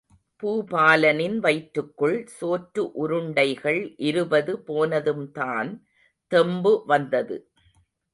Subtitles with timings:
[0.43, 5.69] பூபாலனின் வயிற்றுக்குள் சோற்று உருண்டைகள் இருபது போனதும்தான்
[6.31, 7.37] தெம்பு வந்தது.